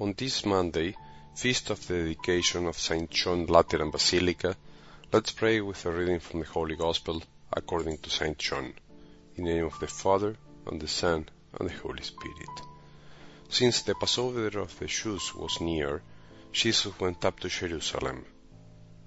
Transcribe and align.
On 0.00 0.14
this 0.16 0.46
Monday, 0.46 0.94
feast 1.34 1.70
of 1.70 1.84
the 1.88 1.94
dedication 1.94 2.66
of 2.66 2.78
St. 2.78 3.10
John 3.10 3.46
Lateran 3.46 3.90
Basilica, 3.90 4.56
let's 5.12 5.32
pray 5.32 5.60
with 5.60 5.84
a 5.86 5.90
reading 5.90 6.20
from 6.20 6.38
the 6.38 6.46
Holy 6.46 6.76
Gospel 6.76 7.20
according 7.52 7.98
to 7.98 8.08
St. 8.08 8.38
John. 8.38 8.74
In 9.34 9.42
the 9.42 9.54
name 9.54 9.64
of 9.64 9.80
the 9.80 9.88
Father, 9.88 10.36
and 10.66 10.80
the 10.80 10.86
Son, 10.86 11.28
and 11.58 11.68
the 11.68 11.74
Holy 11.74 12.04
Spirit. 12.04 12.60
Since 13.48 13.82
the 13.82 13.96
Passover 13.96 14.60
of 14.60 14.78
the 14.78 14.86
Jews 14.86 15.34
was 15.34 15.60
near, 15.60 16.00
Jesus 16.52 17.00
went 17.00 17.24
up 17.24 17.40
to 17.40 17.48
Jerusalem. 17.48 18.24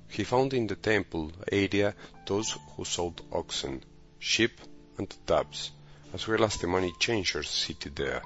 He 0.09 0.25
found 0.25 0.53
in 0.53 0.67
the 0.67 0.75
temple 0.75 1.31
area 1.49 1.95
those 2.27 2.57
who 2.75 2.83
sold 2.83 3.21
oxen, 3.31 3.81
sheep, 4.19 4.59
and 4.97 5.07
doves, 5.25 5.71
as 6.13 6.27
well 6.27 6.43
as 6.43 6.57
the 6.57 6.67
money 6.67 6.93
changers 6.99 7.49
seated 7.49 7.95
there. 7.95 8.21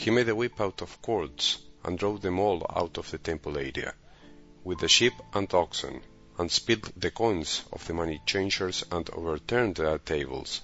He 0.00 0.10
made 0.10 0.28
a 0.28 0.34
whip 0.36 0.60
out 0.60 0.80
of 0.80 1.02
cords 1.02 1.58
and 1.82 1.98
drove 1.98 2.20
them 2.20 2.38
all 2.38 2.64
out 2.70 2.98
of 2.98 3.10
the 3.10 3.18
temple 3.18 3.58
area, 3.58 3.94
with 4.62 4.78
the 4.78 4.88
sheep 4.88 5.14
and 5.34 5.52
oxen, 5.52 6.02
and 6.38 6.52
spilled 6.52 6.92
the 6.96 7.10
coins 7.10 7.64
of 7.72 7.84
the 7.84 7.94
money 7.94 8.22
changers 8.24 8.84
and 8.92 9.10
overturned 9.10 9.74
their 9.74 9.98
tables. 9.98 10.60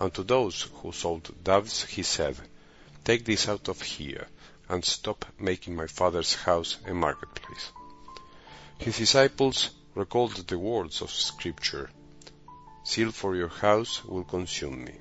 And 0.00 0.14
to 0.14 0.22
those 0.22 0.70
who 0.76 0.92
sold 0.92 1.44
doves 1.44 1.84
he 1.84 2.02
said, 2.02 2.38
Take 3.04 3.26
this 3.26 3.46
out 3.46 3.68
of 3.68 3.82
here, 3.82 4.26
and 4.70 4.82
stop 4.82 5.26
making 5.38 5.76
my 5.76 5.86
father's 5.86 6.32
house 6.32 6.78
a 6.86 6.94
marketplace. 6.94 7.70
His 8.78 8.96
disciples 8.96 9.68
recalled 9.94 10.36
the 10.48 10.58
words 10.58 11.02
of 11.02 11.10
Scripture, 11.10 11.90
Zeal 12.86 13.12
for 13.12 13.36
your 13.36 13.48
house 13.48 14.02
will 14.02 14.24
consume 14.24 14.82
me. 14.86 14.94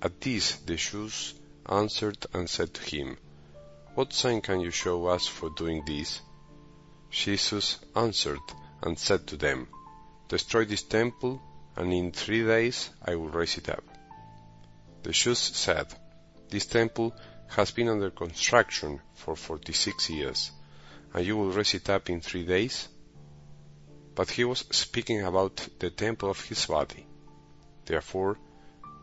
At 0.00 0.20
this 0.20 0.52
the 0.58 0.76
Jews 0.76 1.34
answered 1.68 2.26
and 2.32 2.48
said 2.48 2.74
to 2.74 2.82
him, 2.82 3.16
What 3.94 4.12
sign 4.12 4.40
can 4.40 4.60
you 4.60 4.70
show 4.70 5.06
us 5.06 5.26
for 5.26 5.50
doing 5.50 5.84
this? 5.84 6.20
Jesus 7.10 7.78
answered 7.94 8.40
and 8.82 8.98
said 8.98 9.26
to 9.28 9.36
them, 9.36 9.68
Destroy 10.28 10.64
this 10.64 10.82
temple, 10.82 11.40
and 11.76 11.92
in 11.92 12.12
three 12.12 12.44
days 12.44 12.90
I 13.04 13.14
will 13.14 13.28
raise 13.28 13.56
it 13.56 13.68
up. 13.68 13.84
The 15.02 15.12
Jews 15.12 15.38
said, 15.38 15.86
This 16.48 16.66
temple 16.66 17.14
has 17.48 17.70
been 17.70 17.88
under 17.88 18.10
construction 18.10 19.00
for 19.14 19.36
forty 19.36 19.72
six 19.72 20.10
years, 20.10 20.50
and 21.12 21.24
you 21.24 21.36
will 21.36 21.50
raise 21.50 21.74
it 21.74 21.88
up 21.90 22.10
in 22.10 22.20
three 22.20 22.44
days? 22.44 22.88
But 24.14 24.30
he 24.30 24.44
was 24.44 24.64
speaking 24.70 25.22
about 25.22 25.66
the 25.78 25.90
temple 25.90 26.30
of 26.30 26.44
his 26.44 26.66
body. 26.66 27.06
Therefore, 27.84 28.38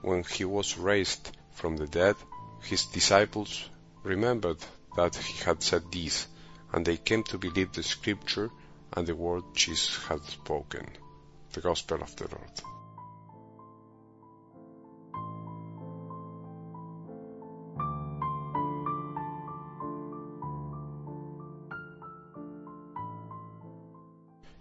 when 0.02 0.24
he 0.24 0.46
was 0.46 0.78
raised 0.78 1.32
from 1.52 1.78
the 1.78 1.88
dead, 1.88 2.16
his 2.64 2.86
disciples 2.86 3.70
remembered 4.04 4.58
that 4.96 5.16
he 5.16 5.44
had 5.44 5.62
said 5.64 5.92
this, 5.92 6.28
and 6.72 6.86
they 6.86 6.98
came 6.98 7.24
to 7.24 7.38
believe 7.38 7.72
the 7.72 7.84
scripture 7.84 8.50
and 8.94 9.08
the 9.08 9.16
word 9.16 9.44
Jesus 9.54 9.96
had 10.06 10.22
spoken. 10.24 10.88
The 11.54 11.62
Gospel 11.62 12.02
of 12.02 12.16
the 12.16 12.28
Lord. 12.28 12.62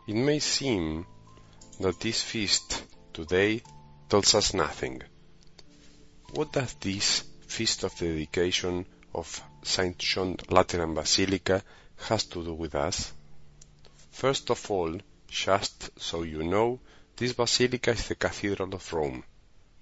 It 0.06 0.16
may 0.16 0.40
seem 0.40 1.06
that 1.78 2.00
this 2.00 2.20
feast 2.20 2.82
today 3.12 3.62
tells 4.08 4.34
us 4.34 4.54
nothing. 4.54 5.02
What 6.34 6.52
does 6.52 6.74
this 6.74 7.22
feast 7.50 7.84
of 7.84 7.98
the 7.98 8.08
dedication 8.08 8.86
of 9.12 9.42
St. 9.62 9.98
John 9.98 10.36
Lateran 10.48 10.94
Basilica 10.94 11.62
has 12.08 12.24
to 12.24 12.44
do 12.44 12.54
with 12.54 12.74
us? 12.74 13.12
First 14.12 14.50
of 14.50 14.70
all, 14.70 14.98
just 15.28 15.90
so 16.00 16.22
you 16.22 16.42
know, 16.42 16.80
this 17.16 17.32
basilica 17.32 17.90
is 17.90 18.08
the 18.08 18.14
Cathedral 18.14 18.74
of 18.74 18.92
Rome. 18.92 19.24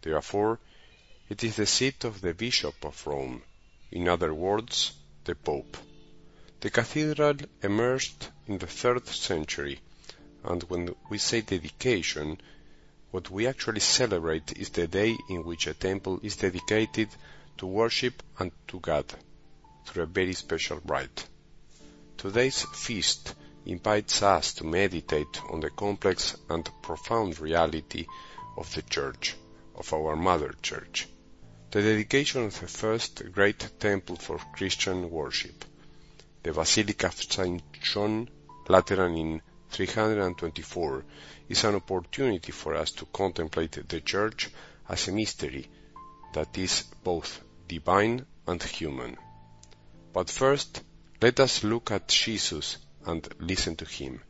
Therefore, 0.03 0.59
it 1.28 1.45
is 1.45 1.57
the 1.57 1.67
seat 1.67 2.05
of 2.05 2.21
the 2.21 2.34
Bishop 2.34 2.84
of 2.84 3.07
Rome, 3.07 3.43
in 3.93 4.09
other 4.09 4.33
words, 4.33 4.93
the 5.25 5.34
Pope. 5.34 5.77
The 6.61 6.71
cathedral 6.71 7.37
emerged 7.62 8.28
in 8.47 8.59
the 8.59 8.67
third 8.67 9.07
century, 9.07 9.78
and 10.43 10.62
when 10.65 10.95
we 11.11 11.19
say 11.19 11.43
dedication, 11.43 12.41
what 13.11 13.31
we 13.31 13.47
actually 13.47 13.81
celebrate 13.81 14.57
is 14.59 14.71
the 14.71 14.87
day 14.87 15.17
in 15.28 15.45
which 15.45 15.67
a 15.67 15.75
temple 15.75 16.21
is 16.23 16.37
dedicated 16.37 17.09
to 17.59 17.67
worship 17.67 18.23
and 18.39 18.51
to 18.69 18.81
God 18.81 19.05
through 19.85 20.05
a 20.05 20.07
very 20.07 20.33
special 20.33 20.81
rite. 20.85 21.27
Today's 22.17 22.63
feast 22.63 23.35
invites 23.67 24.23
us 24.23 24.55
to 24.55 24.65
meditate 24.65 25.41
on 25.51 25.61
the 25.61 25.71
complex 25.71 26.37
and 26.49 26.69
profound 26.83 27.39
reality 27.39 28.07
of 28.57 28.75
the 28.75 28.83
Church, 28.83 29.37
of 29.77 29.93
our 29.93 30.17
Mother 30.17 30.55
Church. 30.63 31.07
The 31.71 31.83
dedication 31.83 32.45
of 32.45 32.59
the 32.59 32.67
first 32.67 33.31
great 33.33 33.69
temple 33.79 34.17
for 34.17 34.39
Christian 34.55 35.11
worship, 35.11 35.65
the 36.43 36.53
Basilica 36.53 37.09
of 37.09 37.23
St. 37.23 37.63
John 37.83 38.29
Lateran 38.69 39.17
in 39.17 39.43
324, 39.71 41.05
is 41.49 41.65
an 41.65 41.75
opportunity 41.75 42.53
for 42.53 42.75
us 42.75 42.91
to 42.93 43.07
contemplate 43.07 43.87
the 43.89 44.01
Church 44.01 44.49
as 44.89 45.09
a 45.09 45.13
mystery 45.13 45.69
that 46.33 46.57
is 46.57 46.85
both 47.05 47.43
divine 47.69 48.27
and 48.47 48.62
human. 48.62 49.17
But 50.12 50.31
first, 50.31 50.83
let 51.21 51.39
us 51.39 51.62
look 51.62 51.91
at 51.91 52.09
Jesus 52.09 52.79
and 53.05 53.29
listen 53.39 53.77
to 53.77 53.84
him. 53.84 54.23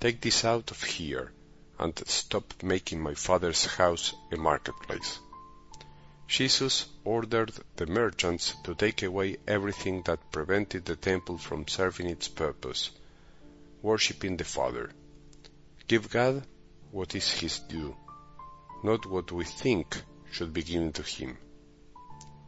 Take 0.00 0.20
this 0.20 0.44
out 0.44 0.70
of 0.70 0.82
here 0.82 1.32
and 1.78 1.96
stop 2.06 2.62
making 2.62 3.00
my 3.00 3.14
father's 3.14 3.66
house 3.66 4.14
a 4.30 4.36
marketplace. 4.36 5.18
Jesus 6.28 6.86
ordered 7.04 7.52
the 7.76 7.86
merchants 7.86 8.54
to 8.64 8.74
take 8.74 9.02
away 9.02 9.36
everything 9.46 10.02
that 10.02 10.30
prevented 10.32 10.84
the 10.84 10.96
temple 10.96 11.38
from 11.38 11.68
serving 11.68 12.08
its 12.08 12.28
purpose, 12.28 12.90
worshipping 13.82 14.36
the 14.36 14.44
Father. 14.44 14.90
Give 15.88 16.08
God 16.08 16.46
what 16.90 17.14
is 17.14 17.28
his 17.28 17.58
due, 17.58 17.96
not 18.82 19.04
what 19.04 19.30
we 19.32 19.44
think 19.44 20.00
should 20.30 20.52
be 20.52 20.62
given 20.62 20.92
to 20.92 21.02
him. 21.02 21.36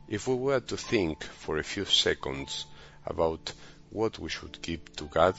If 0.09 0.29
we 0.29 0.35
were 0.35 0.61
to 0.61 0.77
think 0.77 1.25
for 1.25 1.59
a 1.59 1.65
few 1.65 1.87
seconds 1.87 2.67
about 3.07 3.53
what 3.91 4.19
we 4.19 4.29
should 4.29 4.61
give 4.61 4.95
to 4.97 5.05
God, 5.05 5.35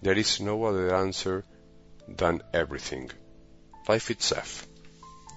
there 0.00 0.16
is 0.16 0.40
no 0.40 0.64
other 0.64 0.94
answer 0.94 1.44
than 2.06 2.42
everything. 2.54 3.10
Life 3.86 4.10
itself. 4.10 4.66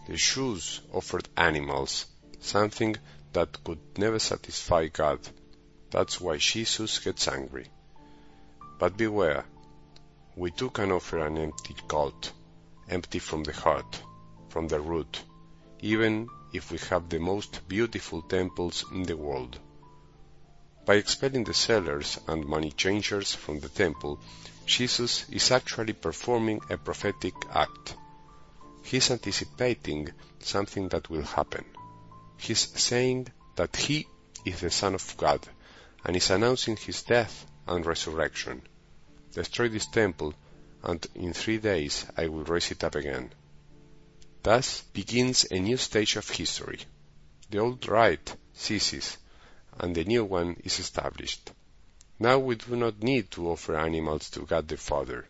The 0.07 0.15
Jews 0.15 0.81
offered 0.93 1.27
animals, 1.35 2.05
something 2.39 2.95
that 3.33 3.63
could 3.63 3.79
never 3.97 4.19
satisfy 4.19 4.87
God. 4.87 5.19
That's 5.89 6.21
why 6.21 6.37
Jesus 6.37 6.99
gets 6.99 7.27
angry. 7.27 7.67
But 8.79 8.97
beware, 8.97 9.45
we 10.35 10.51
too 10.51 10.69
can 10.69 10.91
offer 10.91 11.19
an 11.19 11.37
empty 11.37 11.75
cult, 11.87 12.31
empty 12.89 13.19
from 13.19 13.43
the 13.43 13.53
heart, 13.53 14.01
from 14.49 14.67
the 14.67 14.79
root, 14.79 15.21
even 15.81 16.27
if 16.53 16.71
we 16.71 16.77
have 16.89 17.09
the 17.09 17.19
most 17.19 17.67
beautiful 17.67 18.21
temples 18.21 18.85
in 18.91 19.03
the 19.03 19.17
world. 19.17 19.57
By 20.85 20.95
expelling 20.95 21.43
the 21.43 21.53
sellers 21.53 22.19
and 22.27 22.45
money 22.45 22.71
changers 22.71 23.33
from 23.33 23.59
the 23.59 23.69
temple, 23.69 24.19
Jesus 24.65 25.29
is 25.29 25.51
actually 25.51 25.93
performing 25.93 26.61
a 26.69 26.77
prophetic 26.77 27.33
act. 27.53 27.95
He 28.83 28.97
is 28.97 29.11
anticipating 29.11 30.09
something 30.39 30.89
that 30.89 31.09
will 31.09 31.23
happen. 31.23 31.65
He 32.37 32.53
is 32.53 32.61
saying 32.75 33.27
that 33.55 33.75
he 33.75 34.07
is 34.45 34.59
the 34.61 34.71
Son 34.71 34.95
of 34.95 35.15
God 35.17 35.47
and 36.03 36.15
is 36.15 36.29
announcing 36.31 36.77
his 36.77 37.03
death 37.03 37.45
and 37.67 37.85
resurrection. 37.85 38.63
Destroy 39.33 39.69
this 39.69 39.85
temple, 39.85 40.33
and 40.83 41.05
in 41.15 41.33
three 41.33 41.59
days 41.59 42.05
I 42.17 42.27
will 42.27 42.43
raise 42.43 42.71
it 42.71 42.83
up 42.83 42.95
again. 42.95 43.31
Thus 44.43 44.81
begins 44.93 45.45
a 45.51 45.59
new 45.59 45.77
stage 45.77 46.15
of 46.15 46.27
history. 46.29 46.79
The 47.51 47.59
old 47.59 47.87
rite 47.87 48.35
ceases, 48.53 49.17
and 49.79 49.95
the 49.95 50.03
new 50.03 50.25
one 50.25 50.57
is 50.63 50.79
established. 50.79 51.51
Now 52.17 52.39
we 52.39 52.55
do 52.55 52.75
not 52.75 53.03
need 53.03 53.29
to 53.31 53.51
offer 53.51 53.75
animals 53.77 54.29
to 54.31 54.45
God 54.45 54.67
the 54.67 54.77
Father. 54.77 55.27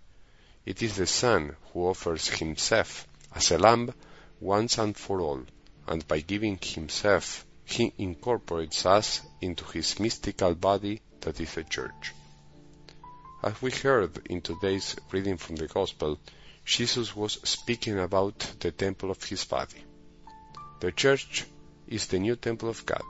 It 0.66 0.82
is 0.82 0.96
the 0.96 1.08
Son 1.08 1.56
who 1.74 1.88
offers 1.88 2.30
himself 2.30 3.08
as 3.34 3.52
a 3.52 3.58
lamb 3.58 3.94
once 4.40 4.78
and 4.78 4.96
for 4.96 5.20
all, 5.20 5.44
and 5.88 6.08
by 6.08 6.22
giving 6.22 6.58
himself, 6.62 7.46
he 7.66 7.94
incorporates 7.98 8.86
us 8.86 9.22
into 9.42 9.66
his 9.66 10.00
mystical 10.00 10.56
body 10.56 11.02
that 11.20 11.40
is 11.40 11.54
the 11.54 11.64
Church. 11.64 12.14
As 13.44 13.62
we 13.62 13.72
heard 13.72 14.26
in 14.30 14.42
today's 14.42 14.96
reading 15.12 15.38
from 15.38 15.56
the 15.56 15.68
Gospel, 15.68 16.20
Jesus 16.66 17.16
was 17.16 17.34
speaking 17.44 18.00
about 18.00 18.40
the 18.60 18.72
temple 18.72 19.12
of 19.12 19.24
his 19.24 19.44
body. 19.46 19.84
The 20.80 20.92
church 20.92 21.46
is 21.88 22.08
the 22.08 22.20
new 22.20 22.36
temple 22.36 22.70
of 22.70 22.86
God. 22.86 23.04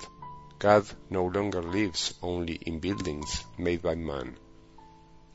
God 0.60 0.86
no 1.10 1.26
longer 1.26 1.62
lives 1.62 2.14
only 2.22 2.56
in 2.56 2.80
buildings 2.80 3.44
made 3.58 3.82
by 3.82 3.96
man. 3.96 4.38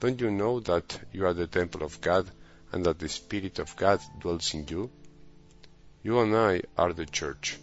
Don't 0.01 0.21
you 0.21 0.31
know 0.31 0.61
that 0.61 1.01
you 1.13 1.27
are 1.27 1.35
the 1.35 1.47
temple 1.47 1.83
of 1.83 2.01
God 2.01 2.31
and 2.73 2.85
that 2.87 2.99
the 2.99 3.09
Spirit 3.09 3.59
of 3.59 3.77
God 3.77 4.01
dwells 4.21 4.55
in 4.55 4.67
you? 4.69 4.91
You 6.03 6.21
and 6.21 6.37
I 6.37 6.63
are 6.77 6.93
the 6.93 7.07
church. 7.07 7.59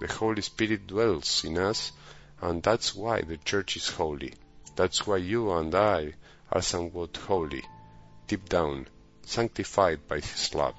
The 0.00 0.06
Holy 0.06 0.42
Spirit 0.42 0.86
dwells 0.86 1.44
in 1.44 1.58
us, 1.58 1.92
and 2.40 2.62
that's 2.62 2.94
why 2.94 3.22
the 3.22 3.36
church 3.36 3.76
is 3.76 3.88
holy. 3.88 4.34
That's 4.76 5.06
why 5.06 5.16
you 5.16 5.50
and 5.52 5.74
I 5.74 6.14
are 6.52 6.62
somewhat 6.62 7.16
holy, 7.16 7.64
deep 8.26 8.48
down, 8.48 8.86
sanctified 9.28 10.08
by 10.08 10.20
His 10.20 10.54
love. 10.54 10.74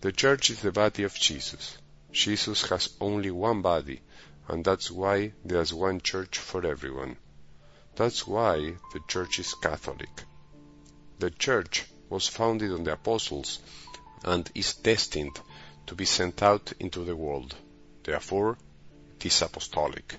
The 0.00 0.12
church 0.12 0.50
is 0.50 0.60
the 0.60 0.72
body 0.72 1.02
of 1.02 1.14
Jesus. 1.14 1.76
Jesus 2.10 2.68
has 2.70 2.88
only 3.00 3.30
one 3.30 3.60
body, 3.60 4.00
and 4.48 4.64
that's 4.64 4.90
why 4.90 5.32
there's 5.44 5.74
one 5.74 6.00
church 6.00 6.38
for 6.38 6.64
everyone. 6.66 7.16
That's 7.96 8.26
why 8.26 8.76
the 8.92 9.00
church 9.08 9.38
is 9.38 9.54
Catholic. 9.54 10.24
The 11.18 11.30
church 11.30 11.84
was 12.08 12.28
founded 12.28 12.72
on 12.72 12.84
the 12.84 12.92
apostles 12.92 13.58
and 14.24 14.50
is 14.54 14.74
destined 14.74 15.38
to 15.86 15.94
be 15.94 16.04
sent 16.04 16.42
out 16.42 16.72
into 16.80 17.04
the 17.04 17.16
world. 17.16 17.54
Therefore, 18.04 18.58
it 19.16 19.26
is 19.26 19.42
apostolic. 19.42 20.16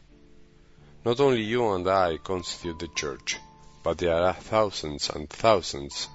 Not 1.06 1.19
only 1.19 1.41
you 1.41 1.73
and 1.73 1.88
I 1.88 2.18
constitute 2.18 2.80
the 2.80 2.89
church, 2.89 3.38
but 3.83 3.97
there 3.97 4.13
are 4.13 4.33
thousands 4.33 5.09
and 5.09 5.30
thousands 5.30 6.09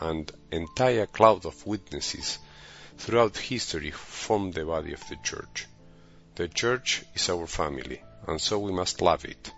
and 0.00 0.30
entire 0.50 1.06
cloud 1.06 1.46
of 1.46 1.66
witnesses 1.66 2.38
throughout 2.98 3.36
history 3.36 3.90
form 3.90 4.50
the 4.52 4.64
body 4.64 4.92
of 4.92 5.06
the 5.08 5.16
church. 5.16 5.66
The 6.36 6.48
church 6.48 7.04
is 7.14 7.28
our 7.28 7.46
family, 7.46 8.02
and 8.26 8.40
so 8.40 8.58
we 8.58 8.72
must 8.72 9.00
love 9.00 9.24
it, 9.24 9.52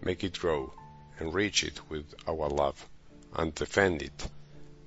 make 0.00 0.24
it 0.24 0.38
grow, 0.38 0.72
enrich 1.20 1.64
it 1.64 1.80
with 1.90 2.14
our 2.26 2.48
love, 2.48 2.88
and 3.34 3.54
defend 3.54 4.02
it, 4.02 4.28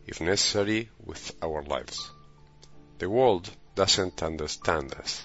if 0.08 0.22
necessary, 0.22 0.90
with 1.04 1.36
our 1.42 1.62
lives. 1.64 2.10
The 2.98 3.10
world 3.10 3.50
doesn't 3.76 4.24
understand 4.24 4.94
us, 4.94 5.22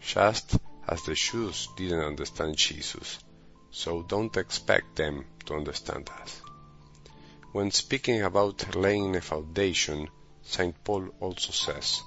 just 0.00 0.56
as 0.88 1.02
the 1.02 1.14
Jews 1.14 1.68
didn't 1.76 2.04
understand 2.04 2.56
Jesus, 2.56 3.18
so 3.70 4.02
don't 4.02 4.36
expect 4.36 4.96
them 4.96 5.24
to 5.46 5.54
understand 5.54 6.08
us. 6.22 6.40
When 7.56 7.70
speaking 7.70 8.20
about 8.20 8.76
laying 8.76 9.16
a 9.16 9.22
foundation, 9.22 10.10
St. 10.42 10.76
Paul 10.84 11.08
also 11.20 11.52
says, 11.52 12.02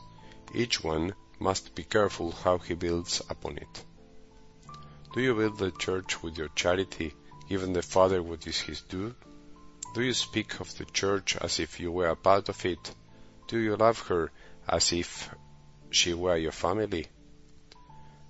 each 0.54 0.84
one 0.84 1.16
must 1.40 1.74
be 1.74 1.84
careful 1.84 2.34
how 2.34 2.60
he 2.60 2.75
builds 2.75 3.24
upon 3.31 3.57
it. 3.57 3.84
Do 5.12 5.22
you 5.22 5.34
build 5.34 5.57
the 5.57 5.72
church 5.72 6.22
with 6.22 6.38
your 6.38 6.50
charity, 6.50 7.16
giving 7.48 7.74
the 7.74 7.81
Father 7.81 8.22
what 8.22 8.46
is 8.46 8.60
his 8.60 8.81
due? 8.81 9.16
Do 9.96 10.04
you 10.04 10.13
speak 10.13 10.60
of 10.60 10.78
the 10.78 10.86
church 10.86 11.36
as 11.36 11.60
if 11.60 11.80
you 11.80 11.92
were 11.92 12.10
a 12.10 12.16
part 12.16 12.48
of 12.50 12.63
it? 12.63 12.94
Do 13.48 13.57
you 13.57 13.75
love 13.75 14.01
her 14.01 14.31
as 14.68 14.94
if 14.94 15.34
she 15.90 16.13
were 16.13 16.38
your 16.38 16.51
family? 16.51 17.07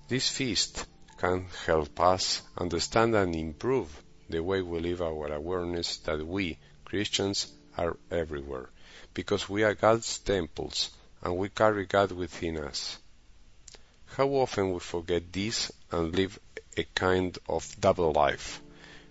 This 0.08 0.30
feast 0.30 0.86
can 1.18 1.48
help 1.66 2.00
us 2.00 2.44
understand 2.58 3.14
and 3.14 3.36
improve 3.36 4.04
the 4.30 4.42
way 4.42 4.62
we 4.62 4.80
live 4.80 5.02
our 5.02 5.34
awareness 5.34 5.98
that 5.98 6.26
we, 6.26 6.58
Christians, 6.90 7.48
are 7.78 7.96
everywhere, 8.12 8.70
because 9.14 9.48
we 9.48 9.64
are 9.64 9.74
God's 9.74 10.20
temples 10.20 10.90
and 11.22 11.38
we 11.38 11.50
carry 11.50 11.86
God 11.86 12.12
within 12.12 12.58
us. 12.58 12.98
How 14.18 14.28
often 14.30 14.74
we 14.74 14.80
forget 14.80 15.32
this 15.32 15.72
and 15.92 16.16
live 16.16 16.40
a 16.76 16.84
kind 16.96 17.38
of 17.48 17.76
double 17.80 18.12
life. 18.12 18.62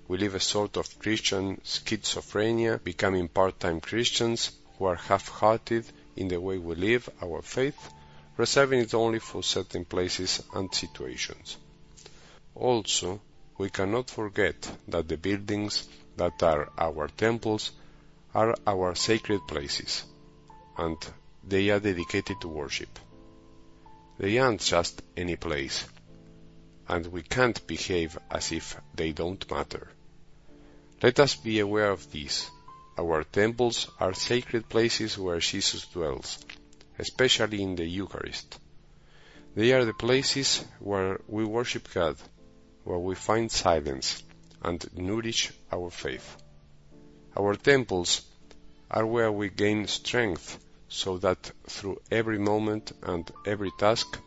We 0.08 0.18
live 0.18 0.34
a 0.34 0.40
sort 0.40 0.76
of 0.76 0.98
Christian 0.98 1.58
schizophrenia, 1.64 2.82
becoming 2.82 3.28
part-time 3.28 3.80
Christians 3.80 4.50
who 4.76 4.86
are 4.86 4.96
half-hearted 4.96 5.84
in 6.16 6.28
the 6.28 6.40
way 6.40 6.58
we 6.58 6.74
live 6.74 7.08
our 7.22 7.42
faith, 7.42 7.78
reserving 8.36 8.80
it 8.80 8.94
only 8.94 9.18
for 9.18 9.42
certain 9.42 9.84
places 9.84 10.42
and 10.54 10.74
situations. 10.74 11.56
Also, 12.54 13.20
we 13.56 13.70
cannot 13.70 14.10
forget 14.10 14.70
that 14.88 15.08
the 15.08 15.16
buildings 15.16 15.86
that 16.18 16.42
are 16.42 16.68
our 16.76 17.08
temples 17.08 17.72
are 18.34 18.54
our 18.66 18.94
sacred 18.94 19.40
places, 19.48 20.04
and 20.76 20.96
they 21.44 21.70
are 21.70 21.80
dedicated 21.80 22.40
to 22.40 22.48
worship. 22.48 22.98
They 24.18 24.38
aren't 24.38 24.60
just 24.60 25.00
any 25.16 25.36
place, 25.36 25.86
and 26.88 27.06
we 27.06 27.22
can't 27.22 27.66
behave 27.66 28.18
as 28.30 28.52
if 28.52 28.76
they 28.94 29.12
don't 29.12 29.50
matter. 29.50 29.88
Let 31.02 31.20
us 31.20 31.36
be 31.36 31.60
aware 31.60 31.90
of 31.90 32.10
this. 32.12 32.50
Our 32.98 33.22
temples 33.22 33.88
are 34.00 34.14
sacred 34.14 34.68
places 34.68 35.16
where 35.16 35.38
Jesus 35.38 35.86
dwells, 35.86 36.38
especially 36.98 37.62
in 37.62 37.76
the 37.76 37.86
Eucharist. 37.86 38.58
They 39.54 39.72
are 39.72 39.84
the 39.84 39.94
places 39.94 40.64
where 40.80 41.20
we 41.28 41.44
worship 41.44 41.92
God, 41.94 42.16
where 42.84 42.98
we 42.98 43.14
find 43.14 43.50
silence 43.50 44.22
and 44.62 44.84
nourish 44.96 45.52
our 45.72 45.90
faith. 45.90 46.36
Our 47.36 47.54
temples 47.54 48.22
are 48.90 49.06
where 49.06 49.30
we 49.30 49.48
gain 49.48 49.86
strength 49.86 50.58
so 50.88 51.18
that 51.18 51.50
through 51.66 52.00
every 52.10 52.38
moment 52.38 52.92
and 53.02 53.30
every 53.44 53.70
task, 53.78 54.18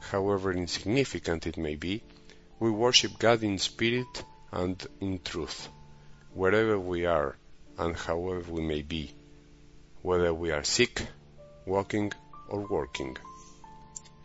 however 0.00 0.52
insignificant 0.52 1.46
it 1.46 1.56
may 1.56 1.74
be, 1.74 2.02
we 2.58 2.70
worship 2.70 3.18
God 3.18 3.42
in 3.42 3.58
spirit 3.58 4.24
and 4.50 4.84
in 5.00 5.20
truth, 5.22 5.68
wherever 6.32 6.78
we 6.78 7.04
are 7.04 7.36
and 7.78 7.94
however 7.94 8.52
we 8.52 8.62
may 8.62 8.82
be, 8.82 9.14
whether 10.02 10.32
we 10.32 10.50
are 10.50 10.64
sick, 10.64 11.06
walking, 11.66 12.12
or 12.48 12.60
working. 12.66 13.16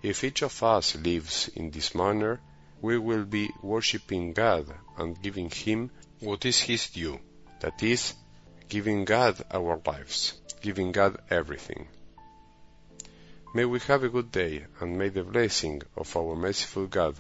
If 0.02 0.24
each 0.24 0.42
of 0.42 0.64
us 0.64 0.96
lives 0.96 1.50
in 1.50 1.72
this 1.72 1.94
manner, 1.94 2.40
we 2.82 2.98
will 2.98 3.26
be 3.26 3.52
worshipping 3.62 4.34
God 4.34 4.66
and 4.98 5.22
giving 5.22 5.50
Him 5.50 5.92
what 6.20 6.46
is 6.46 6.60
His 6.60 6.90
due, 6.90 7.20
that 7.60 7.82
is, 7.84 8.14
giving 8.70 9.06
God 9.06 9.42
our 9.52 9.82
lives 9.86 10.42
giving 10.62 10.92
God 10.92 11.18
everything. 11.30 11.88
May 13.54 13.66
we 13.66 13.80
have 13.80 14.04
a 14.04 14.10
good 14.10 14.32
day, 14.32 14.66
and 14.80 14.98
may 14.98 15.10
the 15.10 15.24
blessing 15.24 15.82
of 15.98 16.16
our 16.16 16.36
merciful 16.36 16.88
God, 16.88 17.16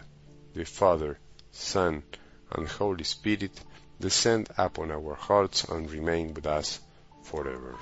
the 0.54 0.64
Father, 0.64 1.20
Son, 1.52 2.04
and 2.52 2.68
Holy 2.68 3.04
Spirit 3.04 3.60
descend 4.00 4.50
upon 4.58 4.92
our 4.92 5.16
hearts 5.16 5.64
and 5.66 5.92
remain 5.92 6.34
with 6.34 6.46
us 6.46 6.80
forever. 7.24 7.76